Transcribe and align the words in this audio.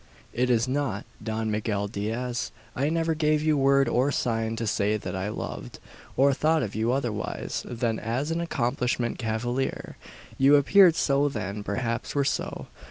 "It 0.33 0.49
is 0.49 0.67
not, 0.67 1.05
Don 1.21 1.51
Miguel 1.51 1.87
Diaz. 1.87 2.51
I 2.75 2.89
never 2.89 3.13
gave 3.13 3.43
you 3.43 3.55
word 3.55 3.87
or 3.87 4.11
sign 4.11 4.55
to 4.55 4.65
say 4.65 4.97
that 4.97 5.15
I 5.15 5.29
loved, 5.29 5.77
or 6.17 6.33
thought 6.33 6.63
of 6.63 6.73
you 6.73 6.91
otherwise 6.91 7.61
than 7.69 7.99
as 7.99 8.31
an 8.31 8.41
accomplished 8.41 8.99
cavalier. 9.19 9.97
You 10.39 10.55
appeared 10.55 10.95
so 10.95 11.29
then 11.29 11.61
perhaps 11.61 12.15
were 12.15 12.25
so. 12.25 12.65